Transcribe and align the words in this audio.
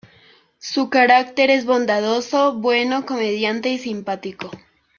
Su 0.57 0.89
carácter 0.89 1.51
es 1.51 1.63
bondadoso, 1.65 2.55
bueno, 2.55 3.05
comediante 3.05 3.69
y 3.69 3.77
simpático. 3.77 4.49